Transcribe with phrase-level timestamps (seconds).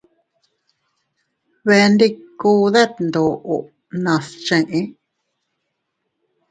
[1.65, 3.31] Beendikuu ddeetdoo
[4.03, 4.83] nas chee.